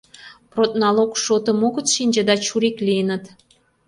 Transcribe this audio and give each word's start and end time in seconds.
Продналог 0.53 1.11
шотым 1.23 1.59
огыт 1.67 1.87
шинче 1.93 2.21
да 2.29 2.35
чурик 2.45 2.77
лийыныт. 2.85 3.23